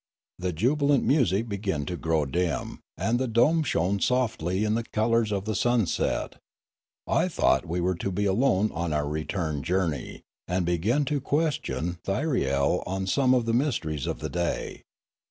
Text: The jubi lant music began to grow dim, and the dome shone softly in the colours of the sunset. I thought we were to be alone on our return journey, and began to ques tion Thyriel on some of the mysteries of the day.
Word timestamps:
The 0.39 0.51
jubi 0.51 0.81
lant 0.89 1.03
music 1.03 1.47
began 1.47 1.85
to 1.85 1.95
grow 1.95 2.25
dim, 2.25 2.79
and 2.97 3.19
the 3.19 3.27
dome 3.27 3.61
shone 3.61 3.99
softly 3.99 4.63
in 4.63 4.73
the 4.73 4.81
colours 4.83 5.31
of 5.31 5.45
the 5.45 5.53
sunset. 5.53 6.37
I 7.05 7.27
thought 7.27 7.67
we 7.67 7.81
were 7.81 7.93
to 7.93 8.11
be 8.11 8.25
alone 8.25 8.71
on 8.73 8.93
our 8.93 9.07
return 9.07 9.61
journey, 9.61 10.23
and 10.47 10.65
began 10.65 11.05
to 11.05 11.21
ques 11.21 11.59
tion 11.63 11.99
Thyriel 12.03 12.81
on 12.87 13.05
some 13.05 13.35
of 13.35 13.45
the 13.45 13.53
mysteries 13.53 14.07
of 14.07 14.21
the 14.21 14.29
day. 14.31 14.81